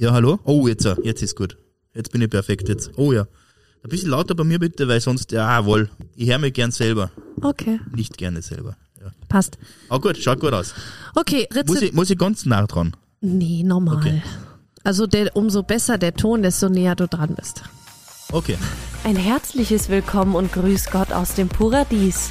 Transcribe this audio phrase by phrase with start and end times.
[0.00, 0.38] Ja, hallo?
[0.44, 1.56] Oh, jetzt, äh, jetzt ist gut.
[1.92, 2.92] Jetzt bin ich perfekt jetzt.
[2.96, 3.22] Oh ja.
[3.82, 5.90] Ein bisschen lauter bei mir bitte, weil sonst, ja, wohl.
[6.14, 7.10] Ich höre mich gern selber.
[7.42, 8.76] Okay, Nicht gerne selber.
[9.00, 9.10] Ja.
[9.28, 9.58] passt.
[9.90, 10.72] Oh gut, schaut gut aus.
[11.16, 11.82] Okay, Muss Rezept.
[11.82, 12.96] ich, muss ich ganz nah dran?
[13.20, 13.96] Nee, normal.
[13.96, 14.22] Okay.
[14.84, 17.64] Also der, umso besser der Ton, desto näher du dran bist.
[18.30, 18.56] Okay.
[19.02, 22.30] Ein herzliches Willkommen und Grüß Gott aus dem Paradies.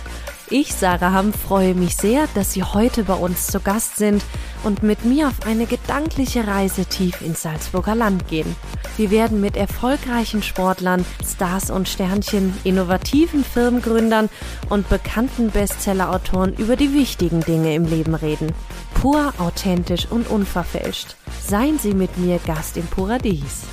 [0.50, 4.24] Ich, Sarah Hamm, freue mich sehr, dass Sie heute bei uns zu Gast sind
[4.64, 8.56] und mit mir auf eine gedankliche Reise tief ins Salzburger Land gehen.
[8.96, 14.30] Wir werden mit erfolgreichen Sportlern, Stars und Sternchen, innovativen Firmengründern
[14.70, 18.54] und bekannten Bestsellerautoren über die wichtigen Dinge im Leben reden.
[18.94, 21.18] Pur, authentisch und unverfälscht.
[21.46, 23.64] Seien Sie mit mir Gast im Paradies.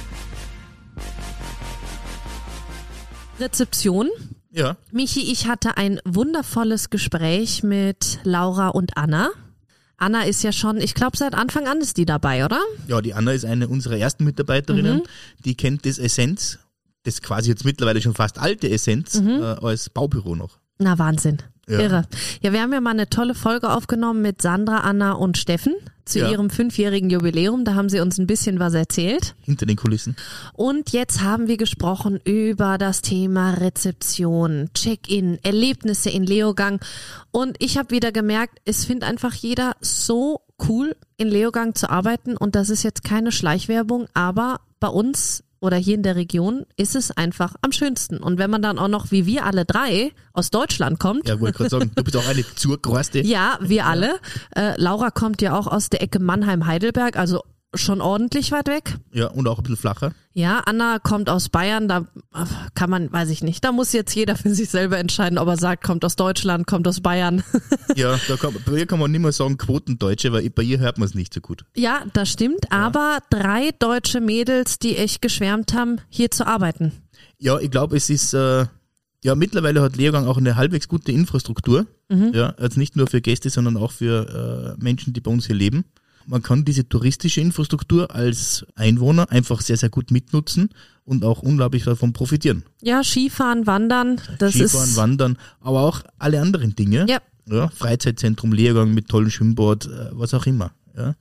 [3.39, 4.11] Rezeption.
[4.55, 4.77] Ja.
[4.93, 9.31] Michi, ich hatte ein wundervolles Gespräch mit Laura und Anna.
[9.97, 12.61] Anna ist ja schon, ich glaube, seit Anfang an ist die dabei, oder?
[12.87, 14.99] Ja, die Anna ist eine unserer ersten Mitarbeiterinnen.
[14.99, 15.03] Mhm.
[15.45, 16.59] Die kennt das Essenz,
[17.03, 19.29] das quasi jetzt mittlerweile schon fast alte Essenz, Mhm.
[19.43, 20.59] äh, als Baubüro noch.
[20.79, 21.39] Na, Wahnsinn.
[21.69, 21.79] Ja.
[21.81, 22.05] Irre.
[22.43, 26.19] Ja, wir haben ja mal eine tolle Folge aufgenommen mit Sandra, Anna und Steffen zu
[26.19, 26.31] Ja.
[26.31, 27.65] ihrem fünfjährigen Jubiläum.
[27.65, 29.35] Da haben sie uns ein bisschen was erzählt.
[29.41, 30.17] Hinter den Kulissen.
[30.53, 36.81] Und jetzt haben wir gesprochen über das Thema Rezeption, Check-in, Erlebnisse in Leogang.
[37.31, 42.37] Und ich habe wieder gemerkt, es findet einfach jeder so cool, in Leogang zu arbeiten.
[42.37, 46.95] Und das ist jetzt keine Schleichwerbung, aber bei uns oder hier in der Region ist
[46.95, 48.19] es einfach am schönsten.
[48.19, 51.57] Und wenn man dann auch noch, wie wir alle drei, aus Deutschland kommt, Ja, wollte
[51.59, 53.21] gerade sagen, du bist auch eine Zurgroste.
[53.21, 54.19] ja, wir alle.
[54.55, 57.43] Äh, Laura kommt ja auch aus der Ecke Mannheim-Heidelberg, also
[57.75, 58.97] schon ordentlich weit weg.
[59.13, 60.13] Ja, und auch ein bisschen flacher.
[60.33, 62.07] Ja, Anna kommt aus Bayern, da
[62.75, 65.57] kann man, weiß ich nicht, da muss jetzt jeder für sich selber entscheiden, ob er
[65.57, 67.43] sagt, kommt aus Deutschland, kommt aus Bayern.
[67.97, 70.99] Ja, da kann, bei ihr kann man nicht mehr sagen Quotendeutsche, weil bei ihr hört
[70.99, 71.65] man es nicht so gut.
[71.77, 76.91] ja, das stimmt, aber drei deutsche Mädels, die echt geschwärmt haben, hier zu arbeiten.
[77.39, 78.67] Ja, ich glaube, es ist, äh,
[79.23, 81.87] ja, mittlerweile hat Leogang auch eine halbwegs gute Infrastruktur.
[82.11, 85.57] Ja, also nicht nur für Gäste, sondern auch für äh, Menschen, die bei uns hier
[85.57, 85.85] leben.
[86.27, 90.71] Man kann diese touristische Infrastruktur als Einwohner einfach sehr, sehr gut mitnutzen
[91.05, 92.65] und auch unglaublich davon profitieren.
[92.83, 97.07] Ja, Skifahren, Wandern, das Skifahren, ist, Wandern, aber auch alle anderen Dinge.
[97.09, 97.19] ja.
[97.47, 100.73] Ja, Freizeitzentrum, Lehrgang mit tollen Schwimmbad, äh, was auch immer.
[100.97, 101.15] Ja.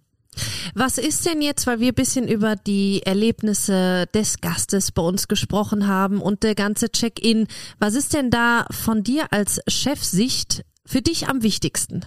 [0.74, 5.28] Was ist denn jetzt, weil wir ein bisschen über die Erlebnisse des Gastes bei uns
[5.28, 7.48] gesprochen haben und der ganze Check-in,
[7.80, 12.06] was ist denn da von dir als Chefsicht für dich am wichtigsten?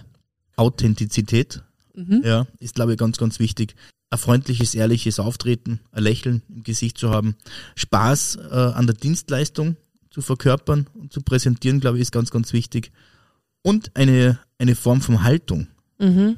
[0.55, 1.61] Authentizität,
[2.23, 3.75] ja, ist glaube ich ganz, ganz wichtig.
[4.09, 7.35] Ein freundliches, ehrliches Auftreten, ein Lächeln im Gesicht zu haben,
[7.75, 9.75] Spaß äh, an der Dienstleistung
[10.09, 12.91] zu verkörpern und zu präsentieren, glaube ich, ist ganz, ganz wichtig.
[13.63, 15.67] Und eine, eine Form von Haltung.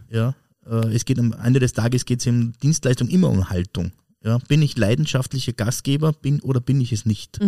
[0.09, 3.91] Ja, äh, es geht am Ende des Tages geht es in Dienstleistung immer um Haltung.
[4.23, 7.39] Ja, bin ich leidenschaftlicher Gastgeber, bin oder bin ich es nicht?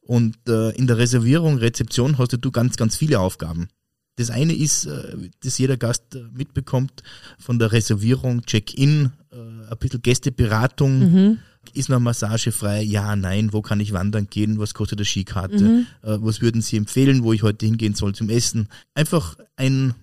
[0.00, 3.68] Und äh, in der Reservierung, Rezeption hast du ganz, ganz viele Aufgaben.
[4.16, 7.02] Das eine ist, äh, dass jeder Gast äh, mitbekommt
[7.38, 11.38] von der Reservierung, Check-in, äh, ein bisschen Gästeberatung,
[11.74, 15.86] ist noch Massage frei, ja, nein, wo kann ich wandern gehen, was kostet eine Skikarte,
[16.02, 18.68] äh, was würden Sie empfehlen, wo ich heute hingehen soll zum Essen.
[18.94, 19.94] Einfach ein,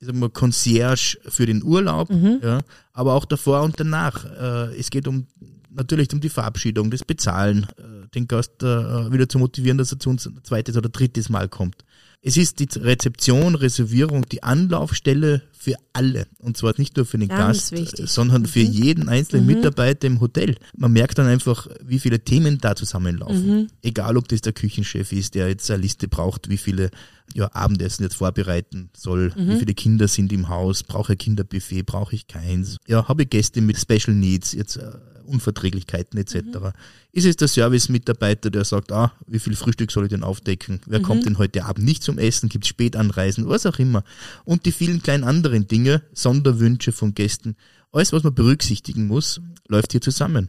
[0.00, 2.10] ich sag mal, Concierge für den Urlaub,
[2.42, 2.60] ja,
[2.92, 4.24] aber auch davor und danach.
[4.24, 5.26] Äh, es geht um
[5.74, 9.98] natürlich um die Verabschiedung, das Bezahlen, äh, den Gast äh, wieder zu motivieren, dass er
[9.98, 11.84] zu uns ein zweites oder drittes Mal kommt.
[12.26, 16.26] Es ist die Rezeption, Reservierung, die Anlaufstelle für alle.
[16.38, 18.08] Und zwar nicht nur für den Ganz Gast, wichtig.
[18.08, 20.54] sondern für jeden einzelnen Mitarbeiter im Hotel.
[20.74, 23.70] Man merkt dann einfach, wie viele Themen da zusammenlaufen.
[23.82, 26.90] Egal, ob das der Küchenchef ist, der jetzt eine Liste braucht, wie viele
[27.34, 31.82] ja, Abendessen jetzt vorbereiten soll, wie viele Kinder sind im Haus, brauche ich ein Kinderbuffet,
[31.82, 32.78] brauche ich keins.
[32.86, 34.92] Ja, habe ich Gäste mit Special Needs, jetzt äh,
[35.24, 36.74] Unverträglichkeiten etc.
[37.12, 40.80] Ist es der Service-Mitarbeiter, der sagt, ah, wie viel Frühstück soll ich denn aufdecken?
[40.86, 42.48] Wer kommt denn heute Abend nicht zum Essen?
[42.48, 43.48] Gibt es Spätanreisen?
[43.48, 44.04] Was auch immer.
[44.44, 47.56] Und die vielen kleinen anderen Dinge, Sonderwünsche von Gästen,
[47.92, 50.48] alles, was man berücksichtigen muss, läuft hier zusammen.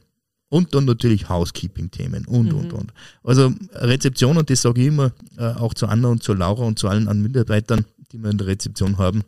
[0.50, 2.94] Und dann natürlich Housekeeping-Themen und, und, und.
[3.24, 6.80] Also Rezeption, und das sage ich immer äh, auch zu Anna und zu Laura und
[6.80, 9.24] zu allen anderen Mitarbeitern, die wir in der Rezeption haben,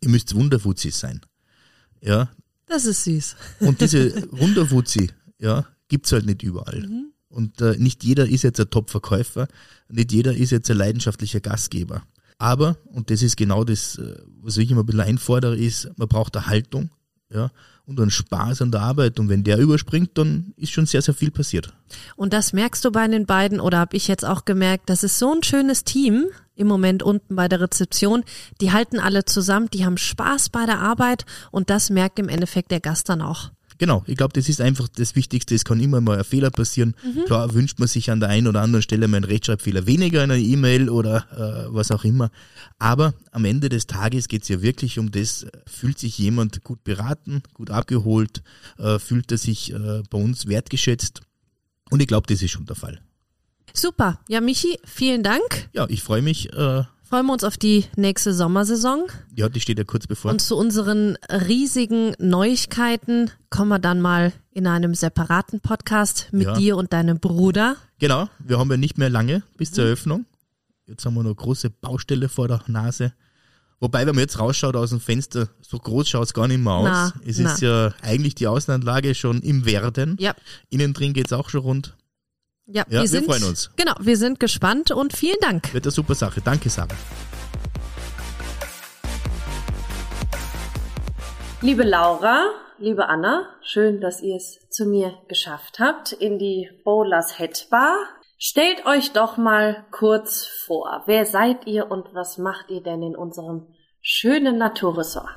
[0.00, 1.20] ihr müsst Wunderfuzis sein.
[2.00, 2.30] Ja,
[2.66, 3.36] Das ist süß.
[3.60, 6.88] und diese Wunderwuzi, ja, gibt's halt nicht überall.
[7.28, 9.48] Und äh, nicht jeder ist jetzt ein Top-Verkäufer,
[9.88, 12.02] nicht jeder ist jetzt ein leidenschaftlicher Gastgeber.
[12.38, 16.08] Aber, und das ist genau das, äh, was ich immer ein bisschen einfordere, ist, man
[16.08, 16.90] braucht eine Haltung,
[17.30, 17.50] ja,
[17.86, 19.18] und einen Spaß an der Arbeit.
[19.20, 21.74] Und wenn der überspringt, dann ist schon sehr, sehr viel passiert.
[22.16, 25.18] Und das merkst du bei den beiden oder habe ich jetzt auch gemerkt, das ist
[25.18, 26.26] so ein schönes Team
[26.56, 28.24] im Moment unten bei der Rezeption.
[28.60, 32.70] Die halten alle zusammen, die haben Spaß bei der Arbeit und das merkt im Endeffekt
[32.70, 33.50] der Gast dann auch.
[33.78, 35.54] Genau, ich glaube, das ist einfach das Wichtigste.
[35.54, 36.94] Es kann immer mal ein Fehler passieren.
[37.04, 37.24] Mhm.
[37.24, 40.30] Klar wünscht man sich an der einen oder anderen Stelle mal einen Rechtschreibfehler weniger in
[40.30, 42.30] einer E-Mail oder äh, was auch immer.
[42.78, 46.84] Aber am Ende des Tages geht es ja wirklich um das, fühlt sich jemand gut
[46.84, 48.42] beraten, gut abgeholt,
[48.78, 51.22] äh, fühlt er sich äh, bei uns wertgeschätzt.
[51.90, 53.00] Und ich glaube, das ist schon der Fall.
[53.72, 54.20] Super.
[54.28, 55.68] Ja, Michi, vielen Dank.
[55.72, 56.52] Ja, ich freue mich.
[56.52, 59.06] Äh, freuen wir uns auf die nächste Sommersaison.
[59.36, 60.30] Ja, die steht ja kurz bevor.
[60.30, 66.54] Und zu unseren riesigen Neuigkeiten kommen wir dann mal in einem separaten Podcast mit ja.
[66.54, 67.76] dir und deinem Bruder.
[67.98, 70.26] Genau, wir haben ja nicht mehr lange bis zur Eröffnung.
[70.86, 73.12] Jetzt haben wir noch große Baustelle vor der Nase.
[73.80, 76.72] Wobei, wenn man jetzt rausschaut aus dem Fenster, so groß schaut es gar nicht mehr
[76.72, 76.88] aus.
[76.88, 77.52] Na, es na.
[77.52, 80.16] ist ja eigentlich die Außenanlage schon im Werden.
[80.18, 80.34] Ja.
[80.70, 81.94] Innen drin geht es auch schon rund.
[82.66, 83.70] Ja, ja wir, sind, freuen uns.
[83.76, 85.74] Genau, wir sind gespannt und vielen Dank.
[85.74, 86.40] Wird eine super Sache.
[86.40, 86.94] Danke, Sarah.
[91.60, 97.38] Liebe Laura, liebe Anna, schön, dass ihr es zu mir geschafft habt in die Bowlers
[97.38, 97.96] Head Bar.
[98.38, 101.02] Stellt euch doch mal kurz vor.
[101.06, 103.68] Wer seid ihr und was macht ihr denn in unserem
[104.00, 105.28] schönen Naturressort?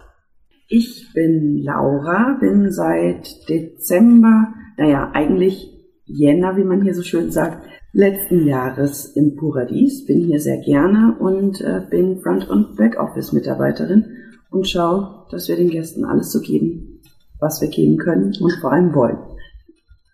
[0.70, 5.77] Ich bin Laura, bin seit Dezember, naja, eigentlich
[6.08, 10.06] Jänner, wie man hier so schön sagt, letzten Jahres in Paradies.
[10.06, 14.06] Bin hier sehr gerne und äh, bin Front- und Backoffice-Mitarbeiterin
[14.50, 17.02] und schaue, dass wir den Gästen alles so geben,
[17.40, 19.18] was wir geben können und vor allem wollen.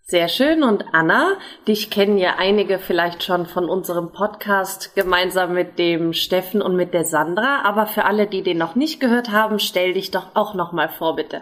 [0.05, 0.63] Sehr schön.
[0.63, 1.37] Und Anna,
[1.67, 6.93] dich kennen ja einige vielleicht schon von unserem Podcast gemeinsam mit dem Steffen und mit
[6.93, 7.63] der Sandra.
[7.63, 10.89] Aber für alle, die den noch nicht gehört haben, stell dich doch auch noch mal
[10.89, 11.41] vor, bitte.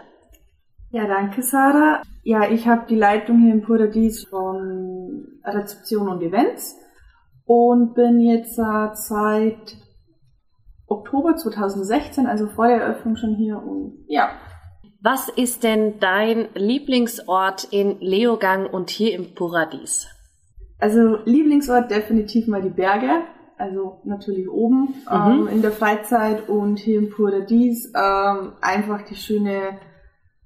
[0.92, 2.02] Ja, danke, Sarah.
[2.22, 6.76] Ja, ich habe die Leitung hier im Paradies von Rezeption und Events
[7.46, 9.76] und bin jetzt seit
[10.86, 14.32] Oktober 2016, also vor der Eröffnung schon hier und ja.
[15.00, 20.06] Was ist denn dein Lieblingsort in Leogang und hier im Paradies?
[20.78, 23.22] Also Lieblingsort definitiv mal die Berge,
[23.56, 25.10] also natürlich oben mhm.
[25.10, 29.78] ähm, in der Freizeit und hier im Paradies ähm, einfach die schöne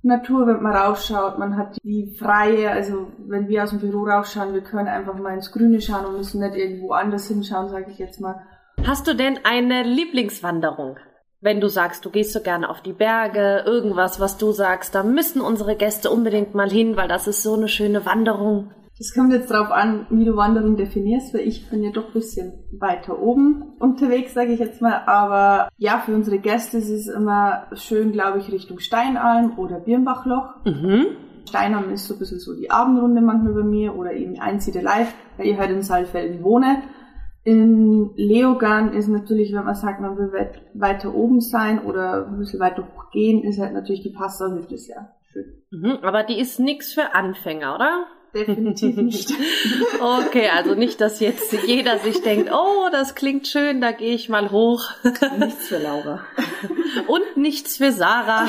[0.02, 4.54] Natur, wenn man rausschaut, man hat die freie, also wenn wir aus dem Büro rausschauen,
[4.54, 7.98] wir können einfach mal ins Grüne schauen und müssen nicht irgendwo anders hinschauen, sage ich
[7.98, 8.40] jetzt mal.
[8.84, 10.98] Hast du denn eine Lieblingswanderung?
[11.40, 15.02] Wenn du sagst, du gehst so gerne auf die Berge, irgendwas, was du sagst, da
[15.02, 18.70] müssen unsere Gäste unbedingt mal hin, weil das ist so eine schöne Wanderung.
[18.98, 22.12] Das kommt jetzt drauf an, wie du Wanderung definierst, weil ich bin ja doch ein
[22.12, 25.02] bisschen weiter oben unterwegs, sage ich jetzt mal.
[25.06, 30.64] Aber ja, für unsere Gäste ist es immer schön, glaube ich, Richtung Steinalm oder Birnbachloch.
[30.64, 31.06] Mhm.
[31.46, 35.12] Steinalm ist so ein bisschen so die Abendrunde manchmal bei mir oder eben Einsiedler Live,
[35.36, 36.82] weil ich halt in Saalfelden wohne.
[37.44, 40.32] In Leogan ist natürlich, wenn man sagt, man will
[40.74, 45.14] weiter oben sein oder ein bisschen weiter hoch gehen, ist halt natürlich die Passauhütte sehr
[45.30, 45.62] schön.
[45.70, 48.06] Mhm, aber die ist nichts für Anfänger, oder?
[48.36, 49.32] Definitiv nicht.
[50.00, 54.28] okay, also nicht, dass jetzt jeder sich denkt, oh, das klingt schön, da gehe ich
[54.28, 54.82] mal hoch.
[55.38, 56.20] Nichts für Laura.
[57.06, 58.46] Und nichts für Sarah,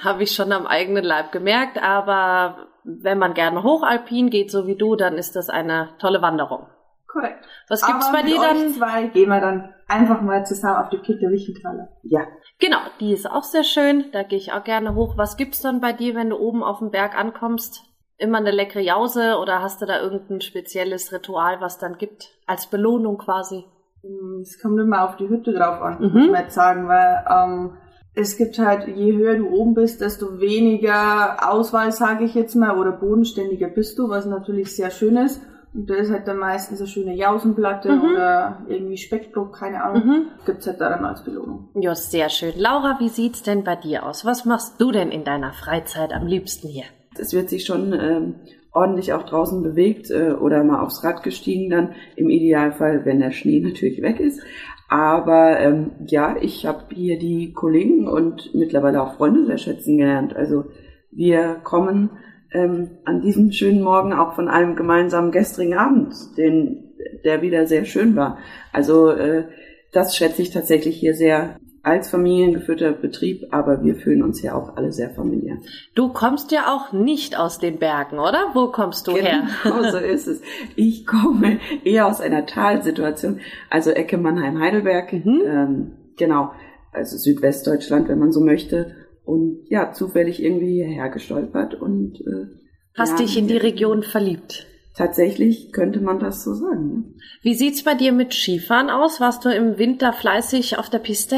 [0.00, 1.82] habe ich schon am eigenen Leib gemerkt.
[1.82, 6.66] Aber wenn man gerne hochalpin geht, so wie du, dann ist das eine tolle Wanderung.
[7.08, 7.44] Korrekt.
[7.68, 8.70] Was gibt's Aber bei dir dann?
[8.70, 11.88] zwei gehen wir dann einfach mal zusammen auf die Pitte Wichenthaler.
[12.02, 12.20] Ja.
[12.60, 14.12] Genau, die ist auch sehr schön.
[14.12, 15.16] Da gehe ich auch gerne hoch.
[15.16, 17.82] Was gibt's dann bei dir, wenn du oben auf dem Berg ankommst?
[18.18, 22.66] Immer eine leckere Jause oder hast du da irgendein spezielles Ritual, was dann gibt, als
[22.66, 23.64] Belohnung quasi?
[24.02, 26.12] Mm, es kommt immer auf die Hütte drauf an, mhm.
[26.12, 27.72] muss ich mal jetzt sagen, weil ähm,
[28.14, 32.76] es gibt halt, je höher du oben bist, desto weniger Auswahl, sage ich jetzt mal,
[32.76, 35.40] oder bodenständiger bist du, was natürlich sehr schön ist.
[35.74, 38.02] Und da ist halt dann meistens eine schöne Jausenplatte mhm.
[38.02, 40.06] oder irgendwie Speckblock, keine Ahnung.
[40.06, 40.26] Mhm.
[40.46, 41.68] Gibt's halt da dann als Belohnung.
[41.74, 42.54] Ja, sehr schön.
[42.56, 44.24] Laura, wie sieht's denn bei dir aus?
[44.24, 46.84] Was machst du denn in deiner Freizeit am liebsten hier?
[47.18, 48.34] Es wird sich schon ähm,
[48.72, 53.32] ordentlich auch draußen bewegt äh, oder mal aufs Rad gestiegen dann, im Idealfall, wenn der
[53.32, 54.40] Schnee natürlich weg ist.
[54.88, 60.34] Aber ähm, ja, ich habe hier die Kollegen und mittlerweile auch Freunde sehr schätzen gelernt.
[60.34, 60.64] Also
[61.10, 62.10] wir kommen
[62.52, 66.94] ähm, an diesem schönen Morgen auch von einem gemeinsamen gestrigen Abend, den,
[67.24, 68.38] der wieder sehr schön war.
[68.72, 69.44] Also äh,
[69.92, 71.58] das schätze ich tatsächlich hier sehr
[71.88, 75.56] als familiengeführter Betrieb, aber wir fühlen uns ja auch alle sehr familiär.
[75.94, 78.50] Du kommst ja auch nicht aus den Bergen, oder?
[78.52, 79.48] Wo kommst du genau, her?
[79.62, 80.42] Genau, so ist es.
[80.76, 83.40] Ich komme eher aus einer Talsituation,
[83.70, 85.42] also Ecke Mannheim-Heidelberg, mhm.
[85.46, 86.52] ähm, genau,
[86.92, 88.94] also Südwestdeutschland, wenn man so möchte.
[89.24, 92.48] Und ja, zufällig irgendwie hierher gestolpert und äh,
[92.94, 94.66] hast ja, dich in die Region verliebt.
[94.94, 96.90] Tatsächlich könnte man das so sagen.
[96.90, 97.22] Ja.
[97.42, 99.20] Wie sieht's bei dir mit Skifahren aus?
[99.20, 101.36] Warst du im Winter fleißig auf der Piste?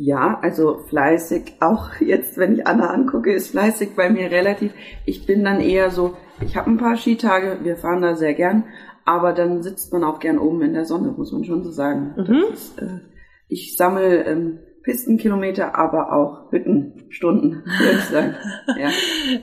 [0.00, 4.72] Ja, also fleißig, auch jetzt, wenn ich Anna angucke, ist fleißig bei mir relativ.
[5.04, 8.64] Ich bin dann eher so, ich habe ein paar Skitage, wir fahren da sehr gern,
[9.04, 12.14] aber dann sitzt man auch gern oben in der Sonne, muss man schon so sagen.
[12.16, 12.44] Mhm.
[12.52, 13.00] Ist, äh,
[13.48, 18.36] ich sammle ähm, Pistenkilometer, aber auch Hüttenstunden, würde ich sagen.
[18.78, 18.90] Ja.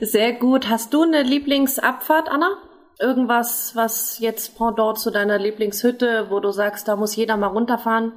[0.06, 0.70] Sehr gut.
[0.70, 2.56] Hast du eine Lieblingsabfahrt, Anna?
[2.98, 8.12] Irgendwas, was jetzt pendant zu deiner Lieblingshütte, wo du sagst, da muss jeder mal runterfahren?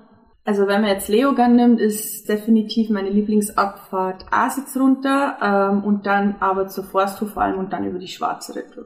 [0.46, 6.36] Also wenn man jetzt Leogang nimmt, ist definitiv meine Lieblingsabfahrt Asitz runter ähm, und dann
[6.40, 8.86] aber zur Forsthof vor allem und dann über die Schwarze Rettung.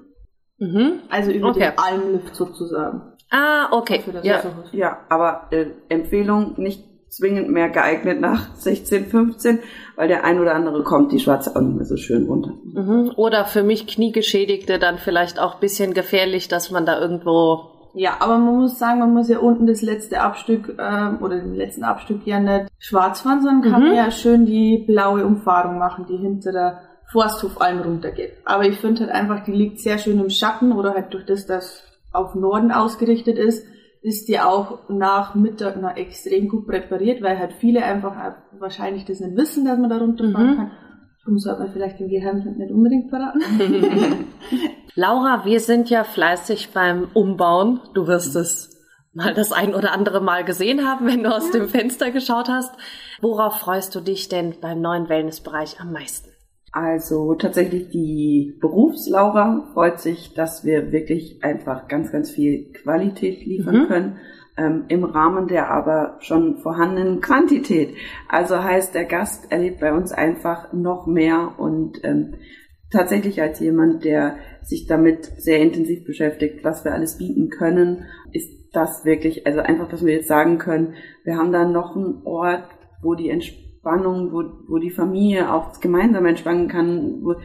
[0.57, 0.93] Mhm.
[1.09, 1.71] Also über Okay.
[1.71, 3.01] den Almlift sozusagen.
[3.29, 4.01] Ah, okay.
[4.03, 4.37] Für das Ja.
[4.37, 4.69] Wasserhaus.
[4.73, 9.59] Ja, aber äh, Empfehlung nicht zwingend mehr geeignet nach 16, 15,
[9.95, 12.51] weil der ein oder andere kommt die Schwarze auch nicht mehr so schön runter.
[12.63, 13.11] Mhm.
[13.15, 17.69] Oder für mich Kniegeschädigte dann vielleicht auch bisschen gefährlich, dass man da irgendwo.
[17.93, 21.53] Ja, aber man muss sagen, man muss ja unten das letzte Abstück ähm, oder den
[21.55, 23.93] letzten Abstück ja nicht schwarz fahren, sondern kann Mhm.
[23.95, 26.79] ja schön die blaue Umfahrung machen, die hinter der
[27.11, 28.33] Forsthof Alm runtergeht.
[28.45, 31.45] Aber ich finde halt einfach, die liegt sehr schön im Schatten oder halt durch das,
[31.45, 33.65] das auf Norden ausgerichtet ist,
[34.01, 38.15] ist die auch nach Mittag na, extrem gut präpariert, weil halt viele einfach
[38.59, 40.55] wahrscheinlich das nicht wissen, dass man da runterfahren Mhm.
[40.57, 40.71] kann.
[41.25, 43.39] Darum sollte man vielleicht den Geheimtipp nicht unbedingt verraten.
[44.95, 47.79] Laura, wir sind ja fleißig beim Umbauen.
[47.93, 48.69] Du wirst es
[49.13, 52.75] mal das ein oder andere Mal gesehen haben, wenn du aus dem Fenster geschaut hast.
[53.21, 56.29] Worauf freust du dich denn beim neuen Wellnessbereich am meisten?
[56.73, 63.83] Also tatsächlich die Berufslaura freut sich, dass wir wirklich einfach ganz, ganz viel Qualität liefern
[63.83, 63.87] Mhm.
[63.87, 64.17] können.
[64.55, 67.95] Ähm, Im Rahmen der aber schon vorhandenen Quantität.
[68.29, 72.35] Also heißt, der Gast erlebt bei uns einfach noch mehr und ähm,
[72.91, 78.51] tatsächlich als jemand, der sich damit sehr intensiv beschäftigt, was wir alles bieten können, ist
[78.73, 80.93] das wirklich, also einfach, dass wir jetzt sagen können,
[81.23, 82.67] wir haben da noch einen Ort,
[83.01, 87.35] wo die Entspannung, wo, wo die Familie auch gemeinsam entspannen kann, wo,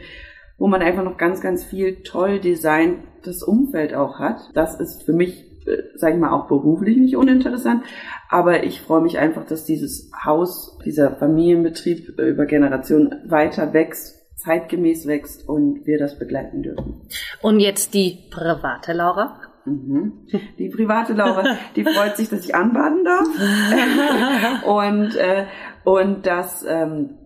[0.57, 4.39] wo man einfach noch ganz, ganz viel toll designtes Umfeld auch hat.
[4.53, 7.83] Das ist für mich, äh, sag ich mal, auch beruflich nicht uninteressant.
[8.29, 14.15] Aber ich freue mich einfach, dass dieses Haus, dieser Familienbetrieb äh, über Generationen weiter wächst,
[14.37, 17.01] zeitgemäß wächst und wir das begleiten dürfen.
[17.41, 19.41] Und jetzt die private Laura.
[19.65, 20.27] Mhm.
[20.57, 23.27] Die private Laura, die freut sich, dass ich anbaden darf.
[24.65, 25.45] und, äh,
[25.83, 27.17] und dass, ähm,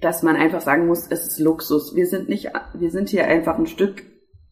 [0.00, 1.96] dass man einfach sagen muss, es ist Luxus.
[1.96, 4.04] Wir sind nicht, wir sind hier einfach ein Stück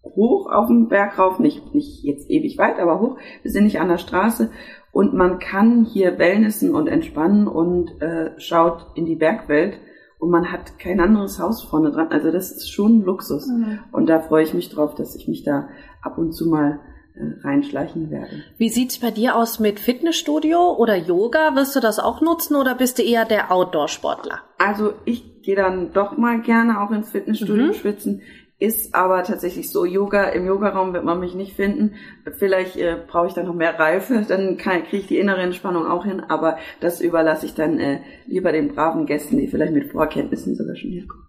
[0.05, 3.17] hoch auf dem Berg rauf, nicht, nicht jetzt ewig weit, aber hoch.
[3.43, 4.51] Wir sind nicht an der Straße
[4.91, 9.75] und man kann hier wellnessen und entspannen und äh, schaut in die Bergwelt
[10.19, 12.09] und man hat kein anderes Haus vorne dran.
[12.11, 13.49] Also das ist schon Luxus.
[13.91, 15.69] Und da freue ich mich drauf, dass ich mich da
[16.01, 16.79] ab und zu mal
[17.15, 18.43] äh, reinschleichen werde.
[18.57, 21.57] Wie sieht's bei dir aus mit Fitnessstudio oder Yoga?
[21.57, 24.41] Wirst du das auch nutzen oder bist du eher der Outdoor-Sportler?
[24.59, 27.73] Also ich gehe dann doch mal gerne auch ins Fitnessstudio Mhm.
[27.75, 28.23] schwitzen.
[28.63, 31.95] Ist aber tatsächlich so, Yoga, im Yogaraum wird man mich nicht finden.
[32.39, 35.85] Vielleicht äh, brauche ich dann noch mehr Reife, dann kann- kriege ich die innere Entspannung
[35.85, 39.91] auch hin, aber das überlasse ich dann äh, lieber den braven Gästen, die vielleicht mit
[39.91, 41.25] Vorkenntnissen sogar schon herkommen.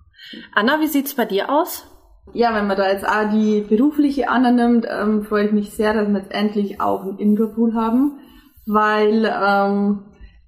[0.54, 1.88] Anna, wie sieht's bei dir aus?
[2.34, 6.08] Ja, wenn man da jetzt auch die berufliche annimmt, ähm, freue ich mich sehr, dass
[6.10, 8.20] wir jetzt endlich auch einen Indoor-Pool haben,
[8.68, 10.04] weil ähm,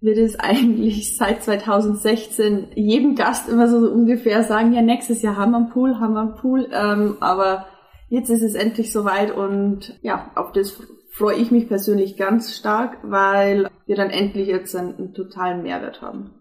[0.05, 5.35] wir das eigentlich seit 2016 jedem Gast immer so, so ungefähr sagen, ja, nächstes Jahr
[5.35, 7.65] haben wir einen Pool, haben wir einen Pool, ähm, aber
[8.09, 12.97] jetzt ist es endlich soweit und ja, auf das freue ich mich persönlich ganz stark,
[13.03, 16.31] weil wir dann endlich jetzt einen, einen totalen Mehrwert haben.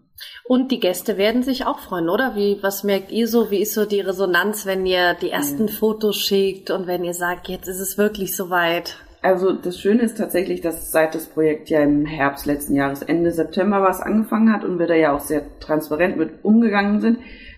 [0.45, 2.35] Und die Gäste werden sich auch freuen, oder?
[2.35, 3.51] Wie, was merkt ihr so?
[3.51, 7.49] Wie ist so die Resonanz, wenn ihr die ersten Fotos schickt und wenn ihr sagt,
[7.49, 8.97] jetzt ist es wirklich soweit?
[9.25, 13.31] Also das Schöne ist tatsächlich, dass seit das Projekt ja im Herbst letzten Jahres, Ende
[13.31, 17.17] September was angefangen hat und wir da ja auch sehr transparent mit umgegangen sind,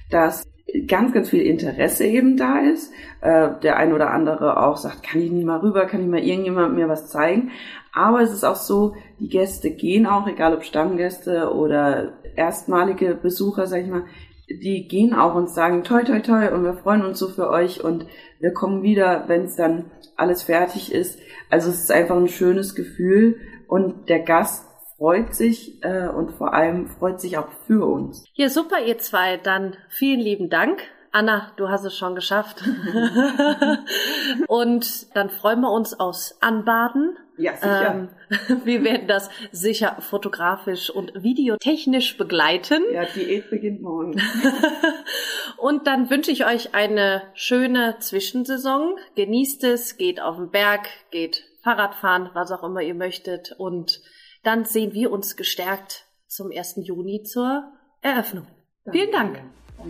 [0.10, 0.48] dass
[0.88, 2.94] ganz, ganz viel Interesse eben da ist.
[3.20, 6.24] Äh, der ein oder andere auch sagt, kann ich nicht mal rüber, kann ich mal
[6.24, 7.52] irgendjemand mir was zeigen.
[7.92, 13.68] Aber es ist auch so, die Gäste gehen auch, egal ob Stammgäste oder erstmalige Besucher,
[13.68, 14.04] sag ich mal,
[14.50, 17.84] die gehen auch und sagen, toi, toi, toi, und wir freuen uns so für euch
[17.84, 18.06] und
[18.40, 21.20] wir kommen wieder, wenn es dann alles fertig ist.
[21.50, 24.66] Also es ist einfach ein schönes Gefühl und der Gast
[24.98, 28.24] freut sich äh, und vor allem freut sich auch für uns.
[28.34, 29.38] Ja, super, ihr zwei.
[29.38, 30.82] Dann vielen lieben Dank.
[31.12, 32.64] Anna, du hast es schon geschafft.
[34.48, 37.18] und dann freuen wir uns aufs Anbaden.
[37.38, 38.10] Ja, sicher.
[38.50, 42.84] Ähm, wir werden das sicher fotografisch und videotechnisch begleiten.
[42.92, 44.20] ja, Diät beginnt morgen.
[45.58, 48.96] Und dann wünsche ich euch eine schöne Zwischensaison.
[49.16, 53.54] Genießt es, geht auf den Berg, geht Fahrradfahren, was auch immer ihr möchtet.
[53.58, 54.02] Und
[54.44, 56.76] dann sehen wir uns gestärkt zum 1.
[56.84, 58.48] Juni zur Eröffnung.
[58.92, 59.42] Vielen Dank.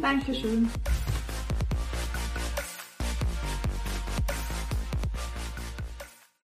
[0.02, 0.70] Dankeschön.